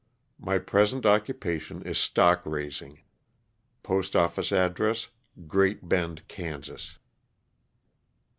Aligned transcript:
My 0.39 0.57
present 0.57 1.05
occupation 1.05 1.83
is 1.83 1.95
stock 1.99 2.41
raising. 2.43 3.01
PostofFice 3.83 4.51
address. 4.51 5.09
Great 5.45 5.87
Bend, 5.87 6.27
Kansas. 6.27 6.97